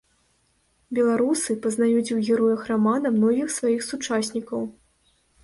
[0.99, 4.61] Беларусы пазнаюць у героях рамана многіх сваіх сучаснікаў.